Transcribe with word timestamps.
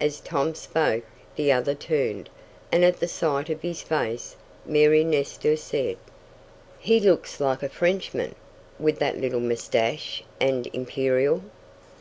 As 0.00 0.18
Tom 0.18 0.56
spoke 0.56 1.04
the 1.36 1.52
other 1.52 1.76
turned, 1.76 2.28
and 2.72 2.84
at 2.84 2.98
the 2.98 3.06
sight 3.06 3.48
of 3.50 3.62
his 3.62 3.82
face 3.82 4.34
Mary 4.66 5.04
Nestor 5.04 5.56
said: 5.56 5.96
"He 6.80 6.98
looks 6.98 7.38
like 7.38 7.62
a 7.62 7.68
Frenchman, 7.68 8.34
with 8.80 8.98
that 8.98 9.18
little 9.18 9.38
mustache 9.38 10.24
and 10.40 10.66
imperial." 10.72 11.44